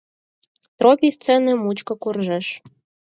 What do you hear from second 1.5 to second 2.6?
мучко куржеш.